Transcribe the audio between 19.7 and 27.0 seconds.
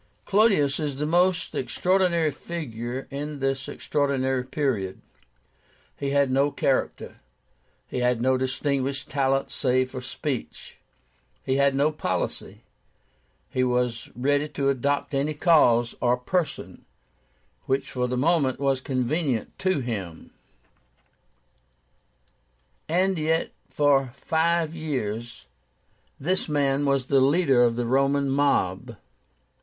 him; and yet for five years this man